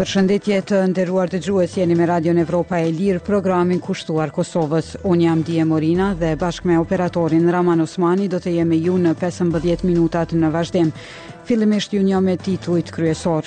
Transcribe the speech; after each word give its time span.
për 0.00 0.08
shëndetje 0.08 0.58
të 0.68 0.76
nderuar 0.94 1.28
të 1.28 1.38
gjuës 1.44 1.74
jeni 1.76 1.92
me 1.98 2.06
Radio 2.08 2.32
në 2.32 2.40
Evropa 2.46 2.78
e 2.80 2.86
Lirë 2.88 3.20
programin 3.26 3.82
kushtuar 3.84 4.30
Kosovës. 4.32 4.94
Unë 5.04 5.26
jam 5.26 5.42
Dije 5.44 5.66
Morina 5.68 6.06
dhe 6.20 6.30
bashkë 6.40 6.70
me 6.70 6.78
operatorin 6.80 7.48
Raman 7.52 7.84
Osmani 7.84 8.24
do 8.32 8.40
të 8.40 8.54
jemi 8.54 8.78
ju 8.80 8.94
në 8.96 9.12
15 9.20 9.84
minutat 9.84 10.32
në 10.32 10.50
vazhdem. 10.56 10.92
Filimisht 11.44 11.92
ju 11.92 12.00
një 12.06 12.20
me 12.30 12.36
titujt 12.40 12.88
kryesor. 12.96 13.44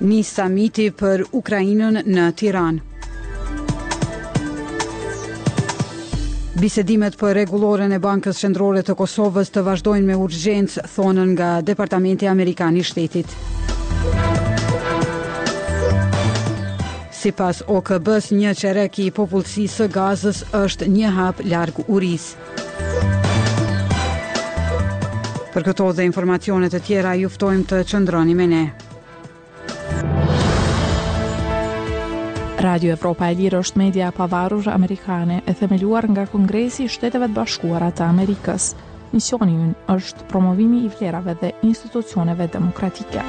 Një 0.00 0.22
samiti 0.30 0.88
për 0.96 1.26
Ukrajinën 1.42 2.06
në 2.08 2.30
Tiranë. 2.40 2.86
Bisedimet 6.60 7.14
po 7.16 7.30
e 7.30 7.32
rregullore 7.32 7.86
në 7.88 7.96
Bankën 8.04 8.34
Qendrore 8.36 8.82
të 8.84 8.92
Kosovës 8.98 9.48
të 9.52 9.62
vazhdojnë 9.64 10.10
me 10.10 10.16
urgjencë, 10.20 10.82
thonë 10.92 11.22
nga 11.30 11.48
Departamenti 11.64 12.28
Amerikan 12.28 12.76
i 12.76 12.82
Shtetit. 12.84 13.32
Sipas 17.16 17.62
OKB-s, 17.64 18.28
një 18.36 18.52
çerek 18.60 19.00
i 19.00 19.08
popullsisë 19.12 19.78
së 19.86 19.88
Gazës 19.96 20.42
është 20.60 20.90
një 20.98 21.14
hap 21.16 21.40
larg 21.48 21.80
urisë. 21.86 22.44
Për 25.56 25.68
këto 25.70 25.88
dhe 25.96 26.08
informacionet 26.12 26.76
e 26.76 26.84
tjera 26.88 27.16
juftojmë 27.24 27.68
të 27.72 27.82
qëndroni 27.94 28.36
me 28.38 28.50
ne. 28.52 28.64
Radio 32.60 32.92
Evropa 32.92 33.24
e 33.30 33.34
Lirë 33.38 33.56
është 33.64 33.78
media 33.80 34.10
pavarur 34.12 34.68
amerikane 34.72 35.38
e 35.48 35.54
themeluar 35.60 36.04
nga 36.12 36.26
Kongresi 36.28 36.84
i 36.84 36.92
Shteteve 36.92 37.30
të 37.30 37.38
Bashkuara 37.38 37.88
të 37.96 38.04
Amerikës. 38.10 38.70
Misioni 39.16 39.56
i 39.56 39.72
saj 39.88 39.96
është 40.04 40.28
promovimi 40.32 40.84
i 40.84 40.92
vlerave 40.98 41.38
dhe 41.40 41.54
institucioneve 41.72 42.50
demokratike. 42.56 43.24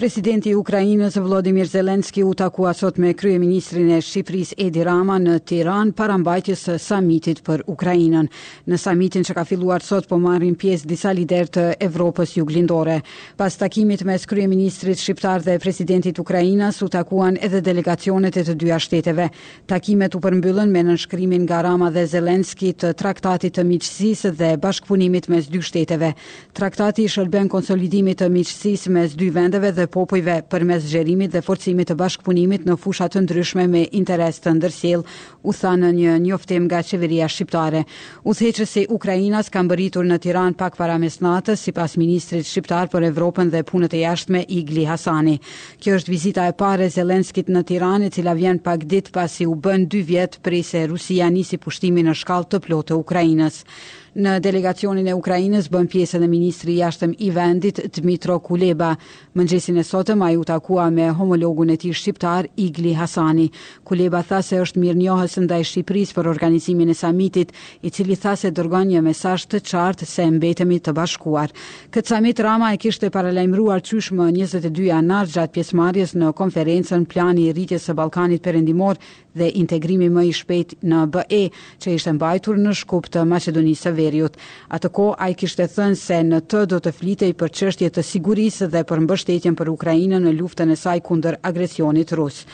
Presidenti 0.00 0.48
i 0.48 0.54
Ukrainës 0.56 1.18
Volodymyr 1.20 1.66
Zelenski 1.68 2.22
u 2.24 2.30
takua 2.34 2.70
sot 2.72 2.96
me 2.98 3.10
kryeministrin 3.12 3.90
e 3.92 3.98
Shqipërisë 4.00 4.54
Edi 4.64 4.80
Rama 4.88 5.18
në 5.20 5.34
Tiranë 5.50 5.92
para 5.98 6.14
mbajtjes 6.16 6.62
së 6.70 6.76
samitit 6.80 7.42
për 7.44 7.66
Ukrainën. 7.68 8.24
Në 8.64 8.78
samitin 8.80 9.26
që 9.28 9.34
ka 9.36 9.42
filluar 9.44 9.84
sot 9.84 10.08
po 10.08 10.16
marrin 10.18 10.54
pjesë 10.56 10.88
disa 10.88 11.12
liderë 11.18 11.52
të 11.56 11.64
Evropës 11.88 12.32
Juglindore. 12.38 13.02
Pas 13.36 13.58
takimit 13.60 14.00
mes 14.08 14.24
kryeministrit 14.30 14.96
shqiptar 15.02 15.44
dhe 15.44 15.58
presidentit 15.60 16.16
Ukrainës 16.24 16.80
u 16.80 16.88
takuan 16.96 17.36
edhe 17.36 17.60
delegacionet 17.68 18.40
e 18.40 18.46
të 18.48 18.56
dyja 18.64 18.80
shteteve. 18.86 19.28
Takimet 19.74 20.16
u 20.16 20.22
përmbyllën 20.24 20.72
me 20.72 20.86
nënshkrimin 20.94 21.44
nga 21.44 21.60
Rama 21.68 21.92
dhe 21.92 22.06
Zelenski 22.14 22.72
të 22.72 22.94
traktatit 23.02 23.58
të 23.60 23.68
miqësisë 23.74 24.32
dhe 24.40 24.50
bashkëpunimit 24.64 25.28
mes 25.36 25.52
dy 25.52 25.60
shteteve. 25.60 26.14
Traktati 26.56 27.04
i 27.04 27.12
shërben 27.18 27.52
konsolidimit 27.52 28.22
të 28.24 28.32
miqësisë 28.38 28.96
mes 28.96 29.12
dy 29.20 29.28
vendeve 29.36 29.74
dhe 29.76 29.89
popujve 29.90 30.38
për 30.50 30.64
mes 30.64 30.86
dhe 31.32 31.40
forcimit 31.42 31.88
të 31.90 31.96
bashkëpunimit 31.98 32.64
në 32.66 32.76
fusha 32.80 33.08
të 33.10 33.20
ndryshme 33.26 33.66
me 33.70 33.82
interes 34.00 34.38
të 34.40 34.52
ndërsil, 34.58 35.02
u 35.42 35.52
tha 35.54 35.72
në 35.80 35.90
një 35.98 36.14
njoftim 36.26 36.64
nga 36.68 36.80
qeveria 36.86 37.28
shqiptare. 37.28 37.82
U 38.24 38.34
theqë 38.36 38.66
se 38.68 38.84
Ukrajinas 38.94 39.50
kam 39.50 39.68
bëritur 39.68 40.06
në 40.06 40.20
Tiran 40.22 40.54
pak 40.54 40.76
para 40.78 40.96
mesnatës, 41.02 41.62
si 41.66 41.72
pas 41.72 41.96
Ministrit 42.00 42.46
Shqiptar 42.46 42.88
për 42.92 43.08
Evropën 43.10 43.50
dhe 43.52 43.64
punët 43.68 43.94
e 43.94 44.02
jashtme 44.04 44.44
Igli 44.48 44.86
Hasani. 44.88 45.38
Kjo 45.82 45.96
është 45.98 46.10
vizita 46.14 46.46
e 46.50 46.54
pare 46.60 46.88
Zelenskit 46.94 47.48
në 47.50 47.64
Tiran, 47.70 48.06
e 48.06 48.10
cila 48.10 48.34
vjen 48.38 48.60
pak 48.62 48.84
dit 48.86 49.10
pasi 49.12 49.46
u 49.48 49.56
bën 49.56 49.88
dy 49.92 50.04
vjetë 50.12 50.42
prej 50.44 50.62
se 50.72 50.86
Rusia 50.92 51.28
nisi 51.30 51.58
pushtimi 51.58 52.04
në 52.06 52.16
shkall 52.22 52.46
të 52.50 52.62
plotë 52.66 53.00
Ukrajinas. 53.02 53.64
Në 54.10 54.30
delegacionin 54.42 55.06
e 55.06 55.12
Ukrainës 55.14 55.68
bën 55.70 55.86
pjesë 55.92 56.16
edhe 56.18 56.28
ministri 56.32 56.72
i 56.74 56.78
jashtëm 56.80 57.12
i 57.22 57.28
vendit 57.34 57.76
Dmitro 57.98 58.40
Kuleba. 58.42 58.96
Mëngjesin 59.38 59.76
e 59.78 59.84
sotëm 59.86 60.24
ai 60.26 60.32
u 60.36 60.42
takua 60.48 60.88
me 60.90 61.04
homologun 61.14 61.70
e 61.70 61.76
tij 61.78 61.94
shqiptar 61.94 62.48
Igli 62.58 62.94
Hasani. 62.98 63.48
Kuleba 63.86 64.24
tha 64.26 64.40
se 64.42 64.58
është 64.64 64.82
mirënjohës 64.82 65.38
ndaj 65.44 65.62
Shqipërisë 65.70 66.16
për 66.16 66.26
organizimin 66.32 66.90
e 66.90 66.94
samitit, 66.98 67.52
i 67.86 67.90
cili 67.94 68.16
tha 68.18 68.34
se 68.36 68.50
dërgon 68.50 68.88
një 68.90 69.02
mesazh 69.06 69.46
të 69.52 69.62
qartë 69.70 70.04
se 70.14 70.26
mbetemi 70.34 70.80
të 70.82 70.92
bashkuar. 70.98 71.54
Këtë 71.94 72.10
samit 72.14 72.40
Rama 72.42 72.72
e 72.74 72.82
kishte 72.82 73.12
paralajmëruar 73.14 73.78
çyshmë 73.86 74.32
22 74.40 74.90
janar 74.90 75.30
gjatë 75.36 75.54
pjesëmarrjes 75.58 76.16
në 76.18 76.34
konferencën 76.34 77.06
Plani 77.14 77.46
i 77.46 77.52
rritjes 77.54 77.86
së 77.86 77.94
Ballkanit 77.94 78.42
Perëndimor, 78.42 78.98
dhe 79.38 79.48
integrimi 79.60 80.08
më 80.10 80.22
i 80.28 80.32
shpejtë 80.36 80.78
në 80.90 81.00
BE 81.14 81.40
që 81.82 81.94
ishte 81.98 82.14
mbajtur 82.16 82.58
në 82.58 82.72
Shkup 82.80 83.08
të 83.14 83.24
Maqedonisë 83.32 83.86
së 83.86 83.92
Veriut. 83.98 84.36
Atëko 84.78 85.06
ai 85.26 85.34
kishte 85.42 85.66
thënë 85.76 85.98
se 86.02 86.18
në 86.30 86.42
të 86.50 86.64
do 86.72 86.80
të 86.84 86.92
flitej 87.00 87.32
për 87.42 87.52
çështje 87.60 87.92
të 87.98 88.06
sigurisë 88.12 88.70
dhe 88.74 88.84
për 88.90 89.04
mbështetjen 89.06 89.56
për 89.60 89.72
Ukrainën 89.76 90.26
në 90.28 90.34
luftën 90.40 90.70
e 90.74 90.78
saj 90.84 90.98
kundër 91.10 91.38
agresionit 91.52 92.12
rus. 92.20 92.44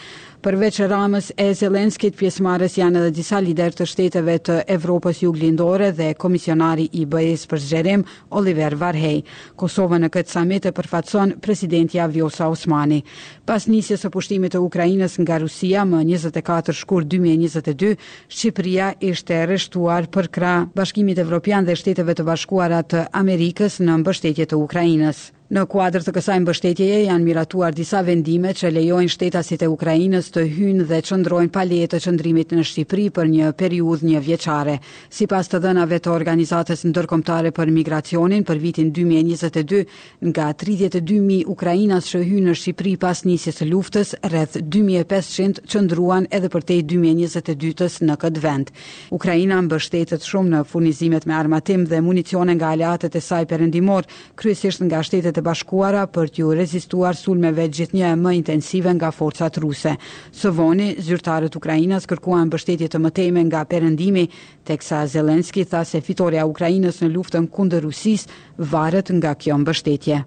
Përveç 0.45 0.79
Ramës 0.91 1.29
e 1.43 1.47
Zelenskit, 1.57 2.15
pjesëmarrës 2.19 2.75
janë 2.79 2.99
edhe 3.01 3.13
disa 3.19 3.39
lider 3.41 3.73
të 3.77 3.85
shteteve 3.89 4.35
të 4.47 4.57
Evropës 4.77 5.23
Juglindore 5.23 5.89
dhe 5.97 6.11
komisionari 6.21 6.85
i 6.93 7.05
BE-s 7.15 7.47
për 7.53 7.63
zgjerim 7.65 8.03
Oliver 8.41 8.77
Varhej. 8.83 9.23
Kosova 9.63 9.99
në 10.03 10.11
këtë 10.17 10.35
samit 10.37 10.69
e 10.69 10.73
përfaqëson 10.81 11.37
presidenti 11.45 12.03
Vjosa 12.17 12.51
Osmani. 12.53 13.01
Pas 13.49 13.67
nisjes 13.71 14.05
së 14.05 14.11
pushtimit 14.15 14.53
të 14.55 14.61
Ukrainës 14.67 15.17
nga 15.25 15.41
Rusia 15.43 15.87
më 15.89 16.03
24 16.13 16.75
shkur 16.83 17.09
2022, 17.17 17.95
Shqipëria 18.29 18.91
ishte 19.13 19.41
rreshtuar 19.51 20.11
për 20.17 20.29
krah 20.39 20.69
Bashkimit 20.77 21.19
Evropian 21.25 21.65
dhe 21.67 21.79
Shteteve 21.81 22.13
të 22.15 22.29
Bashkuara 22.29 22.85
të 22.85 23.09
Amerikës 23.25 23.81
në 23.83 23.99
mbështetje 24.05 24.51
të 24.53 24.61
Ukrainës. 24.67 25.31
Në 25.47 25.63
kuadrë 25.71 26.01
të 26.03 26.11
kësaj 26.17 26.35
mbështetjeje 26.43 26.95
janë 27.07 27.23
miratuar 27.23 27.75
disa 27.77 28.01
vendime 28.03 28.51
që 28.59 28.67
lejojnë 28.75 29.11
shtetasit 29.13 29.61
e 29.63 29.67
Ukrajinës 29.71 30.33
të 30.35 30.43
hynë 30.51 30.87
dhe 30.89 30.97
qëndrojnë 31.07 31.53
paletë 31.55 31.91
të 32.01 32.01
qëndrimit 32.03 32.55
në 32.57 32.65
Shqipëri 32.67 33.05
për 33.15 33.29
një 33.31 33.53
periud 33.55 34.03
një 34.03 34.23
vjeqare. 34.27 34.75
Si 35.09 35.29
pas 35.31 35.47
të 35.47 35.61
dënave 35.63 36.01
të 36.03 36.11
organizatës 36.11 36.83
ndërkomtare 36.91 37.53
për 37.55 37.71
migracionin 37.77 38.43
për 38.49 38.59
vitin 38.65 38.91
2022, 38.97 39.85
nga 40.33 40.49
32.000 40.65 41.39
Ukrajinas 41.55 42.11
që 42.11 42.25
hynë 42.27 42.49
në 42.51 42.57
Shqipëri 42.65 42.97
pas 43.07 43.23
njësjes 43.29 43.63
luftës, 43.71 44.13
rreth 44.27 44.59
2.500 44.75 45.63
qëndruan 45.71 46.27
edhe 46.41 46.51
për 46.57 46.67
2022-ës 46.73 48.01
në 48.09 48.19
këtë 48.25 48.45
vend. 48.49 48.75
Ukrajina 49.15 49.63
mbështetet 49.69 50.27
shumë 50.27 50.57
në 50.57 50.67
furnizimet 50.73 51.31
me 51.31 51.39
armatim 51.39 51.87
dhe 51.87 52.03
municione 52.03 52.59
nga 52.59 52.75
aleatet 52.75 53.15
e 53.15 53.27
saj 53.31 53.47
perëndimor, 53.55 54.11
kryesisht 54.35 54.83
nga 54.83 55.07
shtetet 55.07 55.36
Shtetet 55.37 55.37
e 55.37 55.43
Bashkuara 55.47 56.07
për 56.09 56.31
t'ju 56.33 56.53
rezistuar 56.57 57.15
sulmeve 57.17 57.67
gjithnjë 57.69 58.13
e 58.13 58.17
më 58.17 58.33
intensive 58.41 58.93
nga 58.97 59.11
forcat 59.13 59.59
ruse. 59.61 59.93
Së 60.33 60.53
voni, 60.57 60.95
zyrtarët 61.05 61.57
Ukrainës 61.61 62.07
kërkuan 62.09 62.47
mbështetje 62.49 62.89
të 62.89 62.99
mëtejme 63.05 63.43
nga 63.51 63.65
perëndimi, 63.69 64.27
teksa 64.69 65.03
Zelenski 65.13 65.65
tha 65.69 65.83
se 65.85 66.01
fitoria 66.01 66.45
e 66.47 66.49
Ukrainës 66.51 67.03
në 67.03 67.11
luftën 67.15 67.49
kundër 67.53 67.83
Rusis 67.85 68.27
varet 68.59 69.11
nga 69.19 69.35
kjo 69.35 69.59
mbështetje. 69.65 70.23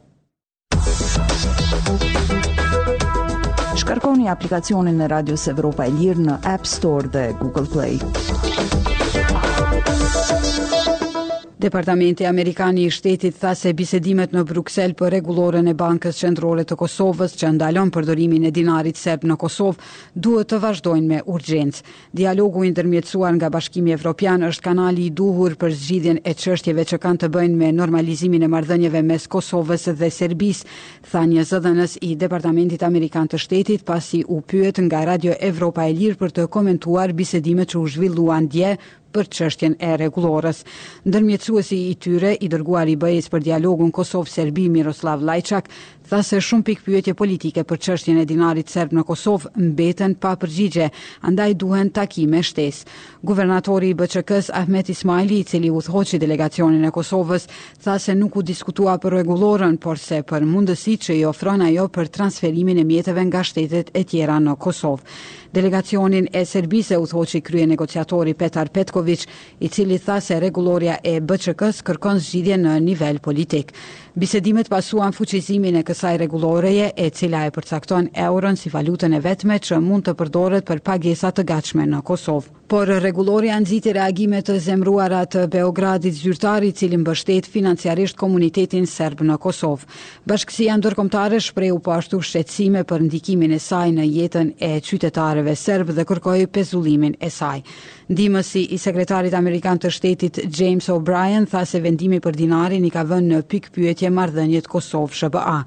Shkarkoni 3.79 4.29
aplikacionin 4.29 5.01
e 5.01 5.07
Radios 5.07 5.47
e 5.49 5.53
Lirë 5.57 6.19
në 6.29 6.39
App 6.57 6.65
Store 6.67 7.07
dhe 7.07 7.31
Google 7.41 7.65
Play. 7.65 7.97
Departamenti 11.61 12.23
Amerikan 12.25 12.77
i 12.77 12.87
Shtetit 12.91 13.35
tha 13.41 13.49
se 13.59 13.73
bisedimet 13.75 14.31
në 14.31 14.45
Bruksel 14.47 14.93
për 14.99 15.09
rregulloren 15.11 15.65
e 15.67 15.73
Bankës 15.75 16.21
Qendrore 16.23 16.63
të 16.63 16.77
Kosovës 16.79 17.33
që 17.41 17.49
ndalon 17.57 17.89
përdorimin 17.91 18.45
e 18.47 18.51
dinarit 18.57 18.95
serb 18.95 19.25
në 19.27 19.35
Kosovë 19.41 19.89
duhet 20.15 20.47
të 20.53 20.59
vazhdojnë 20.63 21.07
me 21.09 21.17
urgjencë. 21.35 21.81
Dialogu 22.15 22.63
ndërmjetësuar 22.69 23.33
nga 23.41 23.49
Bashkimi 23.51 23.91
Evropian 23.91 24.45
është 24.47 24.65
kanali 24.69 25.09
i 25.09 25.13
duhur 25.19 25.57
për 25.59 25.75
zgjidhjen 25.83 26.21
e 26.23 26.33
çështjeve 26.41 26.85
që 26.93 27.01
kanë 27.07 27.21
të 27.25 27.29
bëjnë 27.35 27.59
me 27.63 27.73
normalizimin 27.81 28.47
e 28.47 28.49
marrëdhënieve 28.55 29.03
mes 29.11 29.27
Kosovës 29.35 29.89
dhe 29.99 30.09
Serbisë, 30.19 30.63
tha 31.11 31.25
një 31.33 31.43
zëdhënës 31.51 31.97
i 32.07 32.13
Departamentit 32.23 32.87
Amerikan 32.87 33.27
të 33.27 33.41
Shtetit 33.43 33.83
pasi 33.91 34.21
u 34.27 34.39
pyet 34.41 34.79
nga 34.87 35.03
Radio 35.11 35.35
Evropa 35.51 35.83
e 35.83 35.91
Lirë 35.99 36.21
për 36.23 36.35
të 36.39 36.47
komentuar 36.55 37.11
bisedimet 37.19 37.75
që 37.75 37.81
u 37.83 37.85
zhvilluan 37.97 38.47
dje 38.47 38.77
për 39.13 39.29
çështjen 39.39 39.75
e 39.83 39.93
rregullorës. 39.97 40.63
Ndërmjetësuesi 41.09 41.77
i 41.91 41.95
tyre 42.03 42.33
i 42.45 42.49
dërguar 42.53 42.89
i 42.93 42.97
BE-s 43.01 43.31
për 43.33 43.45
dialogun 43.47 43.91
Kosov-Serbi 43.95 44.67
Miroslav 44.73 45.23
Lajçak 45.27 45.69
tha 46.09 46.21
se 46.25 46.39
shumë 46.41 46.65
pikë 46.65 46.85
pyetje 46.87 47.13
politike 47.13 47.61
për 47.69 47.79
çështjen 47.85 48.17
e 48.21 48.25
dinarit 48.29 48.69
serb 48.73 48.95
në 48.97 49.03
Kosov 49.05 49.43
mbeten 49.61 50.15
pa 50.17 50.31
përgjigje, 50.41 50.87
andaj 51.29 51.53
duhen 51.63 51.91
takime 51.93 52.41
shtesë. 52.47 52.85
Guvernatori 53.29 53.91
i 53.93 53.97
BÇK-s 53.99 54.49
Ahmet 54.61 54.89
Ismaili, 54.89 55.39
i 55.39 55.43
cili 55.45 55.69
udhëhoqi 55.69 56.17
delegacionin 56.19 56.85
e 56.85 56.91
Kosovës, 56.95 57.45
tha 57.83 57.99
se 58.01 58.15
nuk 58.17 58.39
u 58.39 58.45
diskutua 58.45 58.97
për 58.97 59.19
rregullorën, 59.19 59.77
por 59.77 60.01
se 60.01 60.23
për 60.25 60.47
mundësitë 60.49 61.05
që 61.09 61.19
i 61.19 61.25
ofron 61.29 61.61
ajo 61.69 61.85
për 61.93 62.09
transferimin 62.17 62.81
e 62.81 62.87
mjeteve 62.89 63.25
nga 63.29 63.45
shtetet 63.45 63.93
e 63.93 64.03
tjera 64.03 64.39
në 64.41 64.57
Kosovë. 64.65 65.05
Delegacionin 65.49 66.27
e 66.31 66.43
Serbisë 66.45 66.97
u 67.01 67.07
thoçi 67.09 67.39
krye 67.41 67.65
negociatori 67.67 68.33
Petar 68.37 68.69
Petković, 68.69 69.23
i 69.59 69.67
cili 69.67 69.97
tha 69.99 70.19
se 70.21 70.37
rregulloria 70.39 70.97
e 71.07 71.15
BÇK-s 71.21 71.81
kërkon 71.87 72.19
zgjidhje 72.21 72.57
në 72.57 72.75
nivel 72.85 73.17
politik. 73.19 73.73
Bisedimet 74.19 74.69
pasuan 74.69 75.13
fuqizimin 75.15 75.79
e 75.79 75.83
kësaj 75.87 76.19
rregulloreje, 76.21 76.91
e 76.97 77.09
cila 77.09 77.45
e 77.47 77.53
përcakton 77.55 78.11
euron 78.13 78.55
si 78.57 78.69
valutën 78.69 79.13
e 79.17 79.23
vetme 79.25 79.57
që 79.57 79.79
mund 79.81 80.05
të 80.09 80.13
përdoret 80.21 80.67
për 80.69 80.83
pagesa 80.85 81.31
të 81.31 81.45
gatshme 81.51 81.85
në 81.87 82.03
Kosovë. 82.03 82.55
Por 82.69 82.85
rregulloria 82.85 83.55
nxiti 83.63 83.95
reagime 83.95 84.43
të 84.45 84.59
zemruara 84.61 85.23
të 85.25 85.47
Beogradit 85.49 86.13
zyrtari 86.19 86.67
i 86.69 86.71
cili 86.77 86.97
mbështet 87.01 87.47
financiarisht 87.49 88.17
komunitetin 88.17 88.85
serb 88.85 89.23
në 89.25 89.39
Kosovë. 89.41 89.87
Bashkësia 90.29 90.75
ndërkombëtare 90.77 91.39
shprehu 91.41 91.79
po 91.81 91.95
ashtu 91.97 92.21
shqetësime 92.21 92.83
për 92.85 93.07
ndikimin 93.07 93.55
e 93.55 93.59
saj 93.59 93.89
në 93.97 94.05
jetën 94.09 94.53
e 94.59 94.73
qytetarëve 94.85 95.38
qytetarëve 95.39 95.55
serb 95.59 95.87
dhe 95.95 96.05
kërkoi 96.09 96.47
pezullimin 96.51 97.15
e 97.19 97.29
saj. 97.31 97.61
Ndimësi 98.09 98.61
i 98.73 98.77
sekretarit 98.81 99.35
Amerikan 99.37 99.77
të 99.77 99.91
shtetit 99.93 100.39
James 100.57 100.87
O'Brien 100.89 101.43
tha 101.45 101.59
se 101.69 101.77
vendimi 101.83 102.17
për 102.25 102.39
dinarin 102.39 102.85
i 102.85 102.89
ka 102.89 103.03
vënë 103.05 103.35
në 103.35 103.41
pik 103.51 103.67
pyetje 103.75 104.09
mardhënjet 104.09 104.65
Kosovë 104.65 105.13
Shëbëa. 105.19 105.59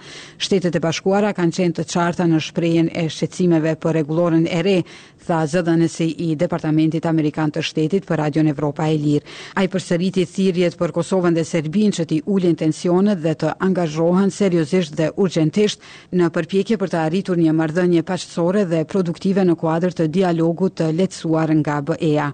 Shtetet 0.43 0.75
e 0.75 0.81
bashkuara 0.83 1.31
kanë 1.39 1.55
qenë 1.61 1.77
të 1.79 1.85
qarta 1.93 2.27
në 2.27 2.41
shprejen 2.43 2.89
e 2.99 3.05
shqecimeve 3.15 3.77
për 3.85 3.95
regulorën 4.01 4.49
e 4.51 4.63
re, 4.67 4.75
tha 5.23 5.45
zëdënësi 5.47 6.09
i 6.27 6.33
Departamentit 6.35 7.05
Amerikan 7.07 7.53
të 7.55 7.63
shtetit 7.63 8.09
për 8.09 8.19
Radion 8.19 8.51
Evropa 8.51 8.89
e 8.91 8.97
Lirë. 8.99 9.23
A 9.55 9.63
i 9.63 9.71
përsëriti 9.71 10.25
thirjet 10.27 10.75
për 10.81 10.91
Kosovën 10.97 11.39
dhe 11.39 11.45
Serbin 11.47 11.95
që 11.95 12.09
ti 12.11 12.19
ullin 12.27 12.59
tensionet 12.59 13.23
dhe 13.23 13.37
të 13.39 13.53
angazhohen 13.63 14.35
seriosisht 14.35 14.99
dhe 14.99 15.13
urgentisht 15.15 15.79
në 16.19 16.33
përpjekje 16.35 16.81
për 16.83 16.91
të 16.91 16.99
arritur 17.05 17.39
një 17.39 17.55
mardhënje 17.63 18.03
pashtësore 18.11 18.67
dhe 18.75 18.83
produktive 18.91 19.47
në 19.47 19.55
kuadrë 19.63 19.95
të 20.03 20.11
dialogu 20.19 20.73
të 20.83 20.91
letësuar 20.99 21.55
nga 21.63 21.79
bëja. 21.93 22.32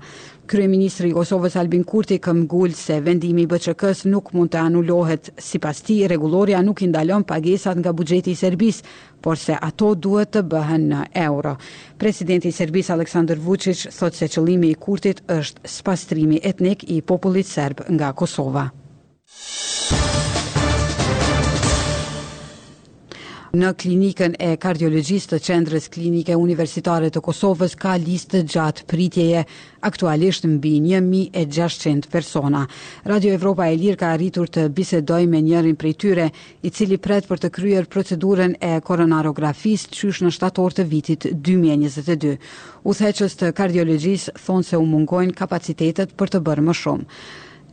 Kryeministri 0.49 1.11
i 1.11 1.15
Kosovës 1.15 1.56
Albin 1.61 1.85
Kurti 1.85 2.19
ka 2.25 2.33
mbul 2.35 2.73
se 2.77 2.99
vendimi 3.05 3.45
i 3.47 3.50
BÇK-s 3.50 4.05
nuk 4.09 4.31
mund 4.37 4.53
të 4.55 4.61
anulohet 4.62 5.31
sipas 5.45 5.83
tij 5.87 6.06
rregulloria 6.11 6.62
nuk 6.65 6.83
i 6.83 6.89
ndalon 6.89 7.25
pagesat 7.29 7.81
nga 7.83 7.93
buxheti 7.93 8.33
i 8.33 8.41
Serbisë, 8.41 8.83
por 9.23 9.37
se 9.39 9.56
ato 9.69 9.93
duhet 9.95 10.33
të 10.37 10.45
bëhen 10.55 10.89
në 10.93 11.03
euro. 11.29 11.56
Presidenti 11.99 12.49
i 12.49 12.56
Serbisë 12.61 12.95
Aleksandar 12.97 13.41
Vučić 13.47 13.87
thotë 13.99 14.23
se 14.25 14.31
qëllimi 14.37 14.73
i 14.75 14.79
Kurtit 14.89 15.23
është 15.39 15.67
spastrimi 15.79 16.41
etnik 16.43 16.87
i 16.99 17.03
popullit 17.03 17.50
serb 17.50 17.85
nga 17.89 18.12
Kosova. 18.15 18.69
në 23.56 23.71
klinikën 23.81 24.35
e 24.45 24.50
kardiologjisë 24.61 25.31
të 25.33 25.39
qendrës 25.49 25.87
klinike 25.93 26.35
universitare 26.37 27.09
të 27.12 27.21
Kosovës 27.25 27.77
ka 27.81 27.95
listë 28.03 28.43
gjatë 28.53 28.85
pritjeje, 28.91 29.45
aktualisht 29.89 30.45
mbi 30.49 30.75
1600 30.85 32.09
persona. 32.12 32.67
Radio 33.09 33.33
Evropa 33.39 33.69
e 33.73 33.77
Lirë 33.81 33.97
ka 34.00 34.12
arritur 34.17 34.49
të 34.53 34.67
bisedoj 34.77 35.23
me 35.33 35.41
njërin 35.47 35.77
prej 35.81 35.95
tyre, 36.03 36.29
i 36.62 36.71
cili 36.71 36.99
pret 36.99 37.27
për 37.29 37.39
të 37.47 37.50
kryer 37.56 37.87
procedurën 37.89 38.55
e 38.61 38.75
koronarografis 38.81 39.87
qysh 39.95 40.23
në 40.27 40.33
shtator 40.37 40.73
të 40.77 40.85
vitit 40.93 41.25
2022. 41.33 42.37
theqës 42.99 43.37
të 43.41 43.53
kardiologjisë 43.53 44.33
thonë 44.45 44.65
se 44.67 44.77
u 44.81 44.87
mungojnë 44.87 45.33
kapacitetet 45.39 46.17
për 46.19 46.33
të 46.35 46.41
bërë 46.49 46.67
më 46.69 46.75
shumë. 46.75 47.09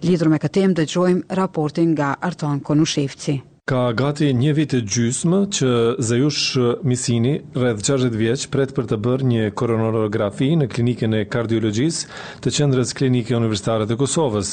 Lidhur 0.06 0.30
me 0.30 0.38
këtë 0.40 0.60
temë 0.60 0.86
gjojmë 0.92 1.36
raportin 1.40 1.92
nga 1.96 2.14
Arton 2.22 2.60
Konushevci. 2.60 3.40
Ka 3.66 3.90
gati 3.98 4.28
një 4.38 4.52
vit 4.60 4.74
e 4.78 4.80
gjysmë 4.86 5.38
që 5.58 5.70
Zejush 6.06 6.84
Misini, 6.86 7.32
rreth 7.58 7.80
60 7.88 8.14
vjeç, 8.14 8.42
pret 8.54 8.76
për 8.78 8.86
të 8.92 8.98
bërë 9.02 9.26
një 9.32 9.46
koronarografi 9.58 10.52
në 10.60 10.68
klinikën 10.70 11.16
e 11.18 11.24
kardiologjisë 11.34 12.12
të 12.46 12.54
Qendrës 12.60 12.92
Klinike 13.00 13.34
Universitare 13.40 13.88
të 13.90 13.98
Kosovës. 13.98 14.52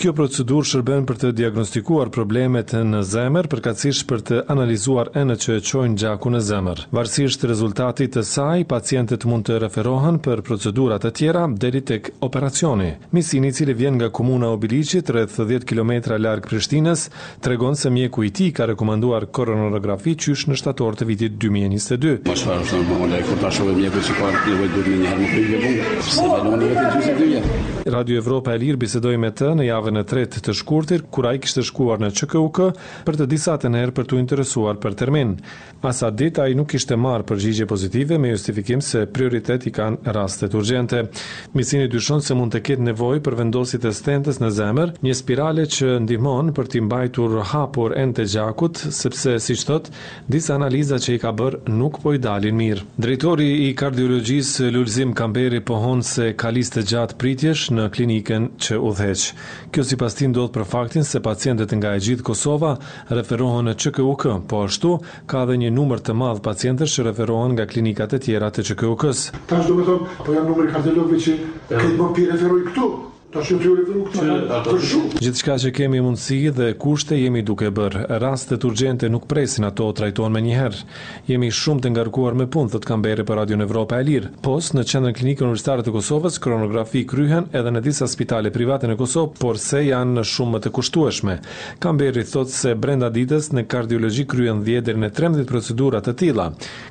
Kjo 0.00 0.14
procedurë 0.16 0.70
shërben 0.70 1.04
për 1.10 1.18
të 1.20 1.32
diagnostikuar 1.42 2.08
problemet 2.16 2.72
në 2.78 3.02
zemër, 3.10 3.50
përkatësisht 3.52 4.06
për 4.08 4.24
të 4.30 4.40
analizuar 4.56 5.12
enët 5.20 5.44
që 5.44 5.58
e 5.58 5.64
çojnë 5.72 6.00
gjakun 6.00 6.38
në 6.38 6.42
zemër. 6.48 6.82
Varësisht 6.96 7.44
rezultatit 7.52 8.14
të 8.16 8.24
saj, 8.30 8.64
pacientët 8.72 9.28
mund 9.28 9.50
të 9.50 9.60
referohen 9.66 10.22
për 10.28 10.40
procedurat 10.48 11.04
të 11.04 11.12
tjera 11.20 11.44
deri 11.66 11.84
tek 11.92 12.08
operacioni. 12.24 12.88
Misini, 13.12 13.52
i 13.52 13.56
cili 13.60 13.76
vjen 13.82 14.00
nga 14.00 14.08
komuna 14.08 14.48
Obiliçi, 14.56 15.04
rreth 15.04 15.36
10 15.44 15.68
kilometra 15.68 16.16
larg 16.18 16.48
Prishtinës, 16.48 17.10
tregon 17.44 17.76
se 17.76 17.92
mjeku 17.92 18.24
i 18.30 18.34
Shqipëri 18.46 18.54
ka 18.54 18.66
rekomenduar 18.70 19.26
koronografi 19.32 20.12
qysh 20.16 20.44
në 20.48 20.56
shtator 20.60 20.96
të 21.00 21.06
vitit 21.08 21.32
2022. 21.34 22.20
Po 22.26 22.34
çfarë 22.38 22.78
më 23.10 23.18
kur 23.26 23.38
tash 23.42 23.58
vetëm 23.66 23.80
jepë 23.82 24.02
si 24.06 24.14
kanë 24.18 24.38
të 24.44 24.82
një 24.86 25.08
herë 25.10 25.20
më 25.20 25.86
më 26.22 26.42
vonë 26.46 26.68
vetë 26.76 27.26
gjysë 27.26 27.42
Radio 27.94 28.18
Evropa 28.18 28.50
e 28.50 28.58
Lirë 28.58 28.78
bisedoi 28.82 29.16
me 29.22 29.28
të 29.30 29.52
në 29.60 29.64
javën 29.68 29.98
e 29.98 30.02
tretë 30.10 30.40
të 30.42 30.52
shkurtit 30.58 31.02
kur 31.14 31.28
ai 31.30 31.36
kishte 31.38 31.62
shkuar 31.68 32.00
në 32.02 32.08
ÇKUK 32.18 32.58
për 33.06 33.18
të 33.20 33.26
disat 33.30 33.64
e 33.64 33.70
nëherë 33.70 33.94
për 33.94 34.08
të 34.10 34.18
interesuar 34.22 34.78
për 34.82 34.96
termin. 34.98 35.36
Asa 35.86 36.08
dit 36.10 36.38
ai 36.42 36.54
nuk 36.58 36.70
kishte 36.72 36.96
për 36.98 37.22
përgjigje 37.28 37.66
pozitive 37.70 38.18
me 38.18 38.32
justifikim 38.32 38.80
se 38.82 39.04
prioritet 39.06 39.66
i 39.66 39.70
kanë 39.78 40.14
rastet 40.16 40.54
urgjente. 40.58 41.04
Misini 41.54 41.86
dyshon 41.92 42.22
se 42.26 42.34
mund 42.34 42.52
të 42.56 42.62
ketë 42.68 42.88
nevojë 42.90 43.22
për 43.26 43.38
vendosit 43.44 43.84
e 43.86 43.92
stentës 43.94 44.40
në 44.42 44.50
zemër, 44.58 44.96
një 45.06 45.14
spirale 45.20 45.66
që 45.76 45.92
ndihmon 46.08 46.50
për 46.58 46.72
të 46.74 46.82
mbajtur 46.88 47.38
hapur 47.52 47.94
entegj 48.02 48.35
gjakut, 48.36 48.76
sepse 48.92 49.38
si 49.40 49.54
thot, 49.66 49.88
disa 50.28 50.54
analiza 50.58 50.98
që 51.00 51.14
i 51.16 51.20
ka 51.22 51.32
bër 51.36 51.56
nuk 51.72 52.00
po 52.02 52.12
i 52.16 52.20
dalin 52.22 52.56
mirë. 52.58 52.84
Drejtori 53.00 53.46
i 53.66 53.70
kardiologjisë 53.78 54.70
Lulzim 54.74 55.14
Kamberi 55.16 55.62
pohon 55.64 56.02
se 56.04 56.30
ka 56.40 56.52
listë 56.54 56.84
gjatë 56.90 57.18
pritjesh 57.20 57.66
në 57.76 57.88
klinikën 57.94 58.50
që 58.66 58.78
udhëheq. 58.78 59.26
Kjo 59.72 59.86
sipas 59.88 60.16
tij 60.18 60.30
ndodh 60.32 60.52
për 60.56 60.66
faktin 60.74 61.04
se 61.06 61.22
pacientët 61.24 61.72
nga 61.78 61.94
e 61.96 62.02
gjithë 62.06 62.26
Kosova 62.26 62.74
referohen 63.14 63.68
në 63.70 63.76
ÇKUK, 63.86 64.24
po 64.50 64.64
ashtu 64.66 64.98
ka 65.30 65.46
dhe 65.48 65.58
një 65.62 65.72
numër 65.78 66.04
të 66.06 66.16
madh 66.20 66.42
pacientësh 66.44 66.98
që 67.00 67.08
referohen 67.10 67.56
nga 67.56 67.68
klinikat 67.70 68.16
e 68.18 68.22
tjera 68.28 68.52
të 68.54 68.66
ÇKUK-s. 68.72 69.30
Tash 69.50 69.68
do 69.70 69.78
me 69.80 69.84
thonë, 69.88 70.16
po 70.24 70.34
janë 70.38 70.50
numri 70.52 70.72
kardiologëve 70.74 71.22
që 71.26 71.36
këtë 71.72 71.94
më 72.02 72.12
pi 72.16 72.30
referoj 72.32 72.62
këtu. 72.70 72.88
Gjithçka 75.20 75.56
që 75.60 75.70
kemi 75.76 75.98
mundësi 76.00 76.38
dhe 76.56 76.70
kushte 76.80 77.16
jemi 77.18 77.42
duke 77.44 77.68
bërë. 77.74 78.06
Rastet 78.22 78.64
urgjente 78.64 79.10
nuk 79.12 79.26
presin 79.28 79.66
ato 79.68 79.90
trajtohen 79.92 80.32
më 80.32 80.40
një 80.46 80.54
herë. 80.56 80.78
Jemi 81.28 81.50
shumë 81.52 81.84
të 81.84 81.90
ngarkuar 81.92 82.36
me 82.38 82.46
punë, 82.48 82.72
thot 82.72 82.86
Kamberi 82.88 83.26
për 83.28 83.36
Radio 83.42 83.58
Evropa 83.64 83.98
e 84.00 84.06
Lirë. 84.08 84.30
Post 84.44 84.72
në 84.78 84.86
Qendrën 84.88 85.16
Klinike 85.18 85.44
Universitare 85.44 85.84
të 85.84 85.92
Kosovës, 85.96 86.40
kronografi 86.40 87.04
kryhen 87.10 87.50
edhe 87.52 87.72
në 87.76 87.84
disa 87.84 88.08
spitale 88.08 88.52
private 88.54 88.88
në 88.88 88.96
Kosovë, 89.02 89.34
por 89.42 89.60
se 89.60 89.82
janë 89.84 90.24
shumë 90.32 90.56
më 90.56 90.62
të 90.68 90.72
kushtueshme. 90.78 91.36
Kamberi 91.84 92.24
thotë 92.24 92.56
se 92.56 92.74
brenda 92.78 93.10
ditës 93.12 93.52
në 93.52 93.66
kardiologji 93.68 94.24
kryen 94.32 94.64
10 94.64 94.88
deri 94.88 95.02
në 95.04 95.12
13 95.12 95.48
procedura 95.50 96.00
të 96.00 96.16
tilla. 96.22 96.48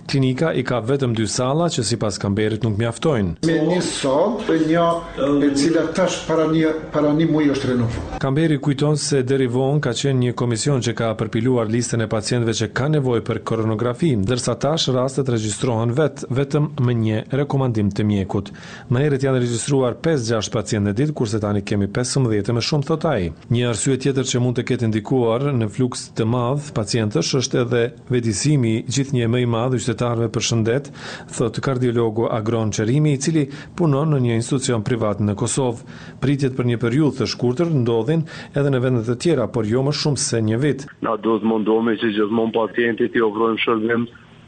Klinika 0.07 0.53
i 0.53 0.65
ka 0.67 0.81
vetëm 0.85 1.15
dy 1.17 1.25
salla 1.25 1.71
që 1.73 1.81
sipas 1.85 2.21
Kamberit 2.21 2.63
nuk 2.67 2.77
mjaftojnë. 2.77 3.39
Me 3.49 3.57
një 3.73 3.81
sot, 3.89 4.45
një 4.45 5.53
e 5.55 5.87
tash 5.95 6.25
para 6.35 6.47
një 6.51 6.69
para 6.91 7.11
një 7.15 7.25
muaj 7.31 7.45
është 7.53 7.67
renovuar. 7.69 8.07
Kamberi 8.19 8.57
kujton 8.59 8.97
se 8.99 9.21
deri 9.27 9.45
vonë 9.51 9.79
ka 9.85 9.91
qenë 9.95 10.19
një 10.19 10.33
komision 10.39 10.81
që 10.83 10.91
ka 10.97 11.07
përpiluar 11.19 11.69
listën 11.71 12.01
e 12.03 12.09
pacientëve 12.11 12.51
që 12.59 12.67
kanë 12.77 12.97
nevojë 12.97 13.23
për 13.29 13.39
koronografi, 13.47 14.09
ndërsa 14.19 14.55
tash 14.63 14.89
rastet 14.95 15.29
regjistrohen 15.31 15.93
vet 15.95 16.25
vetëm 16.35 16.67
me 16.83 16.95
një 16.99 17.21
rekomandim 17.41 17.91
të 17.95 18.05
mjekut. 18.09 18.51
Më 18.91 19.03
herët 19.05 19.23
janë 19.27 19.43
regjistruar 19.45 19.95
5-6 20.07 20.51
pacientë 20.57 20.95
ditë 20.99 21.15
kurse 21.21 21.39
tani 21.43 21.63
kemi 21.63 21.87
15 21.99 22.51
më 22.59 22.65
shumë 22.67 22.87
thot 22.89 23.07
ai. 23.13 23.29
Një 23.55 23.69
arsye 23.71 23.95
tjetër 24.03 24.27
që 24.33 24.43
mund 24.43 24.59
të 24.59 24.67
ketë 24.73 24.89
ndikuar 24.91 25.47
në 25.55 25.69
fluks 25.77 26.09
të 26.19 26.27
madh 26.35 26.73
pacientësh 26.75 27.31
është 27.39 27.61
edhe 27.63 27.85
vetësimi 28.11 28.75
gjithnjë 28.89 29.31
më 29.31 29.43
i 29.45 29.49
madh 29.55 29.77
i 29.77 29.81
qytetarëve 29.85 30.29
për 30.35 30.47
shëndet, 30.49 30.91
thot 31.37 31.61
kardiologu 31.63 32.27
Agron 32.33 32.73
Çerimi 32.75 33.15
i 33.15 33.23
cili 33.23 33.47
punon 33.79 34.09
në 34.17 34.21
një 34.27 34.39
institucion 34.41 34.83
privat 34.85 35.23
në 35.23 35.37
Kosovë. 35.39 35.95
Pritjet 36.23 36.55
për 36.55 36.67
një 36.71 36.77
periudhë 36.81 37.21
të 37.23 37.27
shkurtër 37.31 37.71
ndodhin 37.83 38.25
edhe 38.59 38.69
në 38.73 38.79
vende 38.85 39.03
të 39.07 39.15
tjera, 39.25 39.47
por 39.55 39.67
jo 39.71 39.81
më 39.85 39.93
shumë 40.01 40.21
se 40.23 40.41
një 40.49 40.59
vit. 40.63 40.85
Na 41.07 41.15
duhet 41.17 41.43
të 41.43 41.51
mundohemi 41.51 41.95
që 42.01 42.13
gjithmonë 42.17 42.55
pacientit 42.55 43.17
i 43.19 43.23
ofrojmë 43.27 43.63
shërbim 43.63 44.05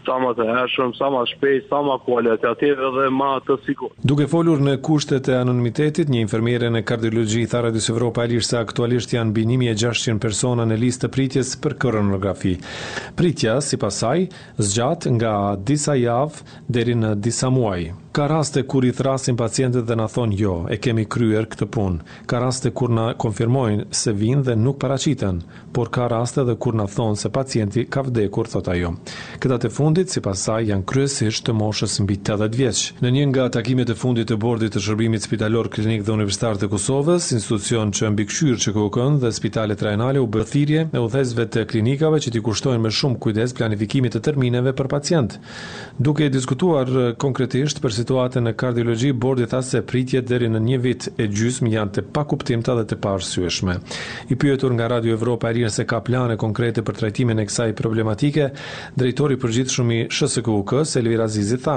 sa 0.08 0.16
më 0.24 0.30
të 0.38 0.46
hershëm, 0.48 0.94
sa 0.96 1.10
më 1.12 1.22
shpejt, 1.34 1.66
sa 1.68 1.82
më 1.84 1.96
kualitativ 2.06 2.78
dhe 2.96 3.08
ma 3.12 3.32
të 3.44 3.58
sigur. 3.66 3.90
Duke 4.08 4.24
folur 4.32 4.62
në 4.64 4.78
kushtet 4.88 5.28
e 5.28 5.36
anonimitetit, 5.36 6.08
një 6.14 6.22
infermiere 6.24 6.70
në 6.72 6.86
kardiologji 6.88 7.42
i 7.44 7.50
Tharadis 7.52 7.90
Evropa 7.92 8.24
e 8.24 8.30
Lirë 8.32 8.48
se 8.48 8.56
aktualisht 8.62 9.18
janë 9.18 9.34
mbi 9.34 9.44
1600 9.68 10.22
persona 10.24 10.64
në 10.72 10.80
listë 10.86 11.10
të 11.10 11.12
pritjes 11.18 11.52
për 11.66 11.76
koronografi. 11.84 12.56
Pritja 13.20 13.58
si 13.62 13.76
pasaj, 13.84 14.30
zgjat 14.70 15.10
nga 15.20 15.34
disa 15.60 15.98
javë 16.00 16.48
deri 16.80 16.96
në 17.04 17.16
disa 17.28 17.52
muaj. 17.58 17.90
Ka 18.18 18.26
raste 18.28 18.62
kur 18.66 18.84
i 18.86 18.90
thrasin 18.92 19.36
pacientet 19.38 19.84
dhe 19.86 19.96
na 20.00 20.08
thonë 20.10 20.38
jo, 20.40 20.54
e 20.74 20.80
kemi 20.82 21.04
kryer 21.14 21.46
këtë 21.52 21.66
punë. 21.76 21.98
Ka 22.28 22.40
raste 22.42 22.72
kur 22.74 22.90
na 22.90 23.12
konfirmojnë 23.14 23.84
se 23.94 24.10
vinë 24.18 24.42
dhe 24.48 24.56
nuk 24.58 24.80
paraqiten, 24.82 25.44
por 25.72 25.92
ka 25.94 26.08
raste 26.10 26.42
edhe 26.42 26.56
kur 26.58 26.74
na 26.74 26.88
thonë 26.90 27.20
se 27.22 27.30
pacienti 27.36 27.84
ka 27.86 28.02
vdekur 28.08 28.50
thot 28.50 28.72
ajo. 28.74 28.90
Këta 29.44 29.60
të 29.62 29.70
fundit 29.76 30.10
sipas 30.16 30.42
saj 30.48 30.66
janë 30.72 30.86
kryesisht 30.90 31.44
të 31.46 31.54
moshës 31.60 32.00
mbi 32.08 32.18
80 32.26 32.58
vjeç. 32.62 32.82
Në 33.06 33.12
një 33.20 33.28
nga 33.36 33.46
takimet 33.54 33.94
e 33.94 33.98
fundit 34.02 34.26
të 34.34 34.40
bordit 34.42 34.74
të 34.74 34.82
shërbimit 34.88 35.28
spitalor 35.30 35.70
klinik 35.78 36.02
dhe 36.08 36.16
universitar 36.18 36.58
të 36.58 36.72
Kosovës, 36.74 37.30
institucion 37.38 37.94
që 37.94 38.10
mbikëqyr 38.16 38.58
ÇKOK-n 38.66 39.22
dhe 39.22 39.32
Spitali 39.38 39.78
Trajnale 39.78 40.26
u 40.26 40.26
bë 40.26 40.48
thirrje 40.56 40.88
me 40.96 41.06
udhëzve 41.06 41.46
të 41.54 41.68
klinikave 41.70 42.18
që 42.26 42.34
t'i 42.34 42.42
kushtojnë 42.50 42.82
më 42.88 42.96
shumë 42.98 43.22
kujdes 43.28 43.54
planifikimit 43.62 44.18
të 44.18 44.26
termineve 44.32 44.74
për 44.82 44.92
pacient. 44.98 45.38
Duke 46.02 46.34
diskutuar 46.34 46.90
konkretisht 47.28 47.86
për 47.86 47.94
situatën 48.08 48.46
në 48.48 48.52
kardiologji, 48.56 49.10
bordi 49.20 49.46
tha 49.52 49.60
se 49.68 49.82
pritjet 49.84 50.30
deri 50.30 50.48
në 50.48 50.62
një 50.64 50.78
vit 50.80 51.06
e 51.20 51.26
gjysmë 51.28 51.72
janë 51.74 51.94
të 51.98 52.04
pakuptimta 52.16 52.72
dhe 52.78 52.86
të 52.88 52.96
paarsyeshme. 53.04 53.74
I 54.32 54.38
pyetur 54.40 54.72
nga 54.78 54.86
Radio 54.94 55.18
Evropa 55.18 55.50
e 55.50 55.58
Rinë 55.58 55.72
se 55.76 55.84
ka 55.90 56.00
plane 56.06 56.38
konkrete 56.40 56.86
për 56.88 56.96
trajtimin 57.02 57.42
e 57.42 57.46
kësaj 57.50 57.74
problematike, 57.76 58.46
drejtori 58.96 59.36
i 59.36 59.42
përgjithshëm 59.42 59.92
i 59.92 59.98
SHSKUK, 60.08 60.72
Selvira 60.88 61.28
Zizi, 61.34 61.58
tha: 61.60 61.76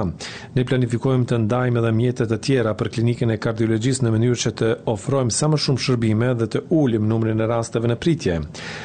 "Ne 0.55 0.65
planifikojmë 0.71 1.27
të 1.33 1.41
ndajmë 1.49 1.81
edhe 1.83 1.91
mjetet 1.99 2.31
të 2.31 2.39
tjera 2.47 2.77
për 2.79 2.93
klinikën 2.95 3.35
e 3.35 3.39
kardiologjisë 3.49 4.07
në 4.07 4.15
mënyrë 4.15 4.41
që 4.45 4.55
të 4.61 4.71
ofrojmë 4.95 5.35
sa 5.35 5.51
më 5.51 5.59
shumë 5.65 5.85
shërbime 5.87 6.31
dhe 6.39 6.47
të 6.47 6.63
ulim 6.71 7.11
numrin 7.11 7.41
e 7.43 7.51
rasteve 7.51 7.91
në 7.91 7.99
pritje." 8.05 8.39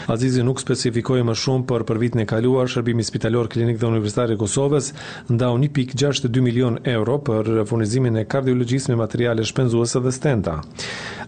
Azizi 0.10 0.42
nuk 0.42 0.64
specifikoi 0.66 1.22
më 1.30 1.38
shumë 1.46 1.70
për 1.70 1.86
për 1.86 2.02
vitin 2.02 2.26
e 2.26 2.26
kaluar, 2.26 2.66
shërbimi 2.66 3.06
spitalor 3.06 3.54
klinik 3.54 3.78
dhe 3.78 3.92
universitari 3.94 4.34
i 4.34 4.42
Kosovës 4.42 4.94
ndau 5.30 5.62
1.62 5.62 6.42
milion 6.42 6.82
euro 6.84 7.22
për 7.26 7.34
për 7.44 7.64
furnizimin 7.68 8.18
e 8.22 8.24
kardiologjisë 8.30 8.92
me 8.94 8.98
materiale 9.02 9.44
shpenzuese 9.48 10.00
dhe 10.04 10.12
stenta. 10.16 10.56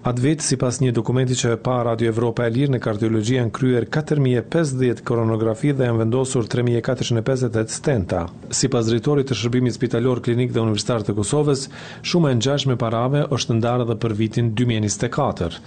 Atë 0.07 0.23
vetë, 0.23 0.45
si 0.45 0.57
pas 0.61 0.77
një 0.79 0.91
dokumenti 0.95 1.35
që 1.35 1.55
e 1.55 1.57
pa 1.63 1.79
Radio 1.83 2.07
Evropa 2.11 2.45
e 2.47 2.51
Lirë 2.53 2.75
në 2.75 2.79
kardiologi 2.83 3.37
e 3.41 3.45
në 3.47 3.53
kryer 3.57 3.87
4050 3.91 5.01
koronografi 5.07 5.73
dhe 5.75 5.87
e 5.87 5.91
në 5.91 6.01
vendosur 6.03 6.47
3450 6.53 7.73
stenta. 7.73 8.21
Si 8.53 8.69
pas 8.71 8.85
drejtorit 8.87 9.27
të 9.31 9.35
shërbimit 9.41 9.75
spitalor 9.75 10.21
klinik 10.25 10.53
dhe 10.55 10.61
universitar 10.63 11.03
të 11.07 11.15
Kosovës, 11.17 11.65
shumë 12.07 12.31
e 12.31 12.37
në 12.37 12.45
gjash 12.45 12.67
me 12.69 12.77
parave 12.79 13.25
është 13.33 13.57
ndarë 13.59 13.89
dhe 13.89 13.97
për 14.05 14.15
vitin 14.21 14.53
2024. 14.55 15.59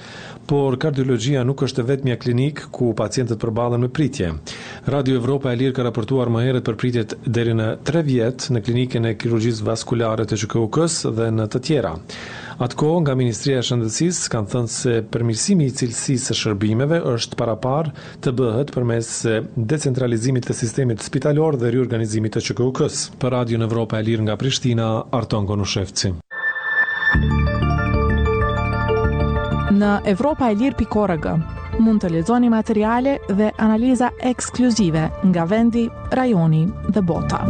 Por 0.51 0.79
kardiologia 0.83 1.45
nuk 1.47 1.67
është 1.67 1.85
vetë 1.91 2.09
mja 2.09 2.17
klinik 2.23 2.63
ku 2.75 2.93
pacientët 2.99 3.39
përbalën 3.45 3.83
me 3.85 3.89
pritje. 3.93 4.31
Radio 4.89 5.19
Evropa 5.21 5.51
e 5.53 5.59
Lirë 5.61 5.77
ka 5.77 5.85
raportuar 5.89 6.31
më 6.33 6.47
heret 6.47 6.65
për 6.67 6.79
pritjet 6.81 7.17
deri 7.27 7.53
në 7.59 7.69
3 7.91 8.07
vjetë 8.07 8.55
në 8.57 8.65
klinikën 8.67 9.11
e 9.11 9.15
kirurgjisë 9.21 9.67
vaskular 9.67 10.20
shqiptare 10.21 10.21
të 10.21 10.49
qkuk 10.49 11.15
dhe 11.17 11.29
në 11.33 11.47
të 11.53 11.61
tjera. 11.65 11.93
Atko, 12.61 12.89
nga 13.01 13.15
Ministria 13.17 13.63
Shëndësis 13.65 14.19
kanë 14.31 14.51
thënë 14.53 14.69
se 14.69 14.93
përmirësimi 15.13 15.65
i 15.71 15.73
cilësisë 15.73 16.29
së 16.29 16.37
shërbimeve 16.41 16.99
është 17.09 17.37
parapar 17.41 17.89
të 18.21 18.33
bëhet 18.37 18.73
përmes 18.75 19.09
decentralizimit 19.57 20.45
të 20.45 20.53
sistemit 20.59 21.01
spitalor 21.07 21.57
dhe 21.57 21.71
riorganizimit 21.73 22.37
të 22.37 22.43
QKUKs. 22.53 23.17
Për 23.23 23.33
Radio 23.33 23.59
në 23.59 23.65
Evropa 23.71 23.97
e 23.97 24.05
Lirë 24.05 24.27
nga 24.29 24.37
Prishtina, 24.37 24.91
Arton 25.11 25.47
Gonushevci. 25.49 26.13
Në 29.81 29.91
Evropa 30.13 30.51
e 30.53 30.59
Lirë 30.61 30.77
pikorëgë, 30.83 31.33
mund 31.81 32.05
të 32.05 32.11
lexoni 32.13 32.51
materiale 32.53 33.17
dhe 33.31 33.49
analiza 33.57 34.13
ekskluzive 34.21 35.07
nga 35.33 35.49
vendi, 35.49 35.87
rajoni 36.13 36.67
dhe 36.93 37.03
bota. 37.09 37.41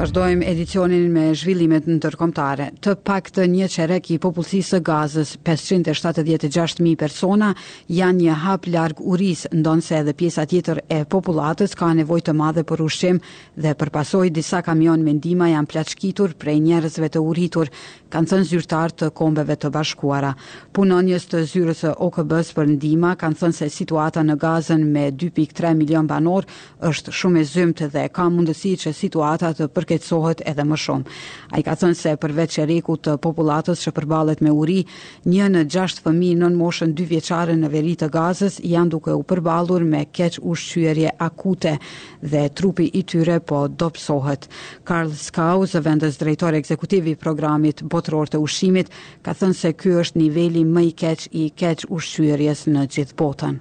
Vazhdojmë 0.00 0.46
edicionin 0.48 1.10
me 1.12 1.22
zhvillimet 1.36 1.84
në 1.84 1.98
tërkomtare. 2.00 2.70
Të 2.80 2.92
pak 3.04 3.26
të 3.36 3.44
një 3.52 3.66
qerek 3.68 4.06
i 4.14 4.16
popullësisë 4.22 4.78
gazës, 4.86 5.34
576.000 5.44 6.94
persona, 6.96 7.50
janë 7.92 8.22
një 8.24 8.36
hap 8.46 8.64
larg 8.72 9.02
uris, 9.04 9.42
ndonë 9.52 9.84
se 9.84 9.98
edhe 10.00 10.14
pjesa 10.16 10.46
tjetër 10.48 10.80
e 10.88 11.02
populatës 11.04 11.76
ka 11.76 11.90
nevoj 11.98 12.22
të 12.24 12.32
madhe 12.38 12.64
për 12.70 12.80
ushqim 12.86 13.20
dhe 13.60 13.74
përpasoj 13.82 14.30
disa 14.38 14.62
kamion 14.64 15.04
ndima 15.04 15.50
janë 15.52 15.68
plaçkitur 15.74 16.32
prej 16.40 16.56
njerëzve 16.70 17.12
të 17.12 17.20
uritur, 17.26 17.68
kanë 18.10 18.32
thënë 18.32 18.48
zyrtar 18.54 18.96
të 18.96 19.10
kombeve 19.20 19.58
të 19.60 19.68
bashkuara. 19.76 20.32
Punonjës 20.72 21.28
të 21.34 21.44
zyrës 21.52 21.84
OKB-s 21.92 22.54
për 22.56 22.70
ndima 22.78 23.12
kanë 23.20 23.36
thënë 23.42 23.58
se 23.60 23.68
situata 23.68 24.24
në 24.24 24.40
gazën 24.46 24.80
me 24.96 25.10
2.3 25.12 25.76
milion 25.76 26.08
banor 26.10 26.48
është 26.88 27.12
shumë 27.20 27.44
e 27.44 27.46
zymët 27.52 27.84
dhe 27.92 28.08
ka 28.08 28.30
mundësi 28.32 28.76
që 28.80 28.96
situata 29.02 29.52
të 29.60 29.68
shkërcohet 29.90 30.42
edhe 30.48 30.64
më 30.64 30.76
shumë. 30.78 31.14
Ai 31.56 31.62
ka 31.66 31.74
thënë 31.78 31.98
se 31.98 32.12
përveç 32.22 32.58
reku 32.68 32.94
të 33.02 33.16
popullatës 33.22 33.82
që 33.84 33.92
përballet 33.96 34.42
me 34.44 34.50
uri, 34.54 34.84
një 35.26 35.48
në 35.54 35.64
6 35.72 36.04
fëmijë 36.04 36.38
nën 36.42 36.56
moshën 36.58 36.94
2 36.98 37.06
vjeçare 37.10 37.54
në 37.58 37.70
veri 37.72 37.94
të 38.00 38.10
Gazës 38.14 38.60
janë 38.62 38.90
duke 38.94 39.14
u 39.14 39.22
përballur 39.30 39.84
me 39.84 40.04
keq 40.12 40.38
ushqyerje 40.50 41.14
akute 41.26 41.74
dhe 42.22 42.44
trupi 42.58 42.90
i 42.92 43.02
tyre 43.02 43.40
po 43.40 43.64
dobësohet. 43.68 44.48
Karl 44.84 45.12
Skaus, 45.20 45.74
vendës 45.80 46.18
drejtori 46.20 46.60
ekzekutiv 46.62 47.08
i 47.08 47.16
programit 47.16 47.82
botëror 47.82 48.30
të 48.30 48.40
ushqimit, 48.44 48.90
ka 49.22 49.32
thënë 49.34 49.56
se 49.60 49.72
ky 49.74 49.96
është 50.04 50.20
niveli 50.22 50.64
më 50.64 50.84
i 50.86 50.92
keq 51.04 51.28
i 51.44 51.48
keq 51.50 51.88
ushqyerjes 51.90 52.66
në 52.70 52.86
gjithë 52.94 53.16
botën. 53.20 53.60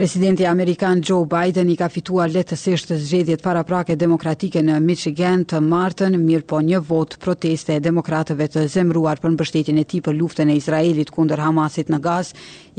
Presidenti 0.00 0.46
Amerikan 0.46 1.02
Joe 1.04 1.26
Biden 1.28 1.68
i 1.68 1.74
ka 1.76 1.90
fituar 1.92 2.30
letësisht 2.32 2.88
të 2.88 2.96
zgjedhjet 3.02 3.42
paraprake 3.44 3.98
demokratike 4.00 4.62
në 4.64 4.78
Michigan 4.80 5.42
të 5.44 5.58
martën, 5.60 6.16
mirë 6.24 6.46
po 6.48 6.62
një 6.64 6.78
vot 6.88 7.18
proteste 7.20 7.74
e 7.76 7.82
demokratëve 7.84 8.46
të 8.54 8.62
zemruar 8.74 9.20
për 9.20 9.34
mbështetjen 9.34 9.80
e 9.82 9.84
tij 9.84 10.00
për 10.06 10.16
luftën 10.16 10.48
e 10.48 10.56
Izraelit 10.56 11.12
kundër 11.12 11.42
Hamasit 11.44 11.92
në 11.92 11.98
Gaz 12.06 12.30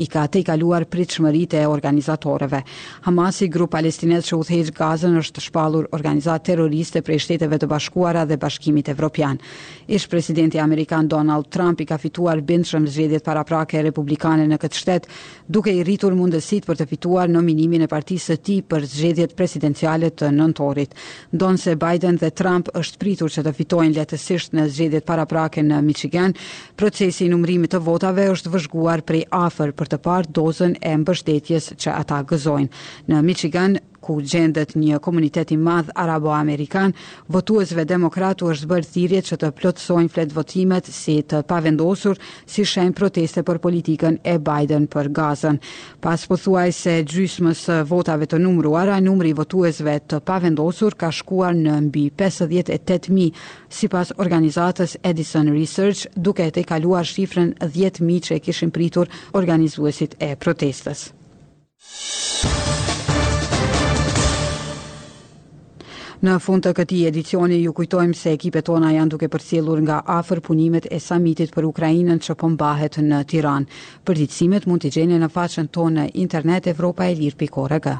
i 0.02 0.08
ka 0.10 0.24
te 0.34 0.42
kaluar 0.42 0.82
pritshmëritë 0.90 1.60
e 1.62 1.68
organizatorëve. 1.70 2.60
Hamasi, 3.06 3.46
grup 3.54 3.70
palestinez 3.76 4.26
që 4.26 4.40
udhëheq 4.42 4.72
Gazën, 4.80 5.14
është 5.22 5.44
shpallur 5.46 5.86
organizat 5.94 6.42
terroriste 6.48 7.04
prej 7.06 7.20
Shteteve 7.24 7.54
të 7.62 7.68
Bashkuara 7.70 8.24
dhe 8.26 8.36
Bashkimit 8.42 8.88
Evropian. 8.90 9.38
Ish 9.86 10.08
presidenti 10.10 10.58
amerikan 10.58 11.06
Donald 11.06 11.46
Trump 11.54 11.80
i 11.80 11.86
ka 11.86 12.00
fituar 12.02 12.42
bindshëm 12.50 12.88
zgjedhjet 12.90 13.22
paraprake 13.30 13.82
republikane 13.86 14.48
në 14.50 14.58
këtë 14.64 14.82
shtet, 14.82 15.06
duke 15.46 15.70
i 15.78 15.84
rritur 15.86 16.18
mundësitë 16.18 16.66
për 16.72 16.82
të 16.82 16.90
fituar 16.90 17.10
vlerësuar 17.12 17.28
nominimin 17.32 17.82
e 17.82 17.88
partisë 17.90 18.32
së 18.32 18.36
tij 18.46 18.60
për 18.72 18.84
zgjedhjet 18.88 19.34
presidenciale 19.36 20.08
të 20.10 20.28
nëntorit. 20.34 20.94
Donse 21.32 21.74
Biden 21.80 22.16
dhe 22.20 22.30
Trump 22.30 22.70
është 22.78 22.98
pritur 23.02 23.30
se 23.30 23.42
të 23.44 23.52
fitojnë 23.56 23.94
lehtësisht 23.98 24.56
në 24.56 24.66
zgjedhjet 24.74 25.04
paraprake 25.06 25.62
në 25.64 25.80
Michigan. 25.84 26.34
Procesi 26.76 27.26
i 27.26 27.28
numrimit 27.32 27.72
të 27.74 27.82
votave 27.86 28.26
është 28.32 28.52
vëzhguar 28.54 29.04
prej 29.04 29.24
afër 29.30 29.74
për 29.78 29.92
të 29.94 30.00
parë 30.04 30.32
dozën 30.40 30.76
e 30.80 30.94
mbështetjes 31.02 31.72
që 31.82 31.96
ata 32.02 32.22
gëzojnë. 32.24 32.70
Në 33.12 33.22
Michigan, 33.28 33.78
ku 34.02 34.18
gjendet 34.22 34.74
një 34.74 34.98
komunitet 34.98 35.50
i 35.54 35.56
madh 35.56 35.92
arabo-amerikan, 35.94 36.92
votuesve 37.32 37.84
demokratu 37.86 38.50
është 38.52 38.68
bërë 38.72 38.90
thirrje 38.96 39.20
që 39.28 39.38
të 39.42 39.50
plotësojnë 39.60 40.12
flet 40.12 40.34
votimet 40.34 40.90
si 40.92 41.14
të 41.22 41.42
pavendosur 41.50 42.18
si 42.50 42.66
shenjë 42.68 42.96
proteste 42.98 43.44
për 43.46 43.60
politikën 43.64 44.18
e 44.24 44.34
Biden 44.48 44.88
për 44.92 45.12
Gazën. 45.20 45.60
Pas 46.04 46.26
pothuajse 46.32 46.98
gjysmës 47.12 47.62
votave 47.92 48.26
të 48.28 48.42
numruara, 48.42 48.98
numri 49.00 49.30
i 49.32 49.38
votuesve 49.38 49.96
të 50.12 50.20
pavendosur 50.28 50.98
ka 51.00 51.12
shkuar 51.14 51.54
në 51.56 51.78
mbi 51.86 52.06
58000 52.18 53.30
sipas 53.78 54.12
organizatës 54.18 54.98
Edison 55.06 55.52
Research, 55.54 56.08
duke 56.16 56.50
të 56.50 56.66
kaluar 56.72 57.06
shifrën 57.06 57.54
10.000 57.62 58.26
që 58.26 58.40
e 58.40 58.42
kishin 58.48 58.74
pritur 58.74 59.10
organizuesit 59.38 60.16
e 60.18 60.32
protestës. 60.36 61.08
Në 66.26 66.32
fund 66.42 66.62
të 66.64 66.70
këti 66.78 66.96
edicioni 67.08 67.56
ju 67.60 67.70
kujtojmë 67.74 68.14
se 68.18 68.34
ekipet 68.36 68.68
tona 68.68 68.92
janë 68.96 69.10
duke 69.14 69.28
përcjellur 69.32 69.80
nga 69.88 69.96
afër 70.18 70.40
punimet 70.48 70.86
e 70.98 71.00
samitit 71.06 71.50
për 71.56 71.66
Ukrajinën 71.72 72.22
që 72.28 72.36
pëmbahet 72.44 73.00
po 73.00 73.04
në 73.08 73.18
Tiran. 73.34 73.66
Përdicimet 74.10 74.70
mund 74.70 74.86
të 74.86 74.92
gjeni 75.00 75.18
në 75.24 75.32
faqen 75.38 75.72
tonë 75.78 75.98
në 75.98 76.06
internet 76.28 76.70
evropa 76.76 77.10
e 77.10 77.18
lirë 77.24 77.40
pikore 77.42 77.80
gë. 77.88 77.96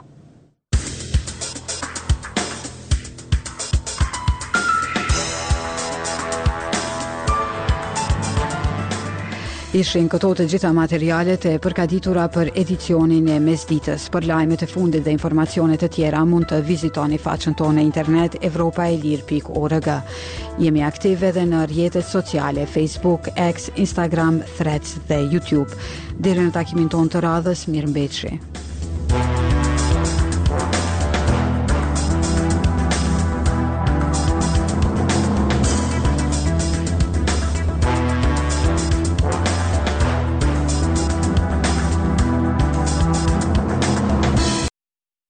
Ishin 9.73 10.05
këto 10.13 10.35
të 10.37 10.45
gjitha 10.53 10.69
materialet 10.77 11.47
e 11.49 11.53
përkaditura 11.65 12.27
për 12.35 12.51
edicionin 12.61 13.31
e 13.33 13.39
mesditës. 13.41 14.03
Për 14.13 14.27
lajmet 14.29 14.65
e 14.67 14.67
fundit 14.69 15.05
dhe 15.07 15.15
informacionet 15.17 15.81
të 15.81 15.89
tjera 15.95 16.21
mund 16.29 16.51
të 16.51 16.59
vizitoni 16.69 17.17
faqën 17.25 17.57
tonë 17.57 17.81
e 17.81 17.85
internet 17.87 18.37
evropaelir.org. 18.51 19.89
Jemi 20.61 20.85
aktive 20.85 21.31
dhe 21.39 21.47
në 21.55 21.63
rjetet 21.73 22.05
sociale 22.05 22.67
Facebook, 22.69 23.31
X, 23.49 23.71
Instagram, 23.81 24.43
Threads 24.61 24.99
dhe 25.09 25.23
YouTube. 25.33 25.71
Dire 26.21 26.45
në 26.45 26.53
takimin 26.61 26.93
tonë 26.93 27.15
të 27.17 27.25
radhës, 27.25 27.65
mirë 27.73 27.95
mbeqë. 27.97 28.62